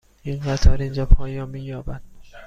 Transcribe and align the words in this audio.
این 0.21 0.39
قطار 0.39 0.81
اینجا 0.81 1.05
پایان 1.05 1.49
می 1.49 1.61
یابد. 1.61 2.01